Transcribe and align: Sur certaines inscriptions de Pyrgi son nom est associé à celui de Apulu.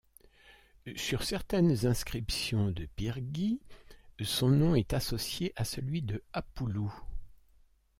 Sur 0.95 1.21
certaines 1.21 1.85
inscriptions 1.85 2.71
de 2.71 2.87
Pyrgi 2.95 3.61
son 4.23 4.49
nom 4.49 4.73
est 4.73 4.93
associé 4.93 5.53
à 5.55 5.63
celui 5.63 6.01
de 6.01 6.23
Apulu. 6.33 6.87